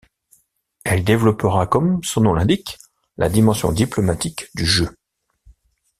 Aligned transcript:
Elle 0.83 1.03
développera, 1.03 1.67
comme 1.67 2.03
son 2.03 2.21
nom 2.21 2.33
l'indique, 2.33 2.79
la 3.17 3.29
dimension 3.29 3.71
diplomatique 3.71 4.45
du 4.55 4.65
jeu. 4.65 4.89